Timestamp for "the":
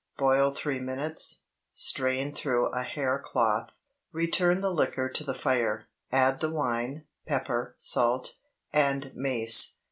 4.61-4.73, 5.23-5.35, 6.39-6.49